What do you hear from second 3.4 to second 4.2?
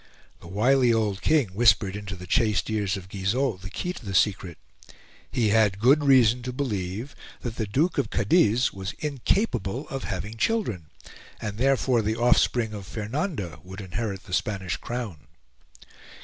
the key to the